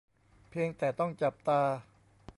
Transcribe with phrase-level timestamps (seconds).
[0.49, 1.61] เพียงแต่ต้องจับตา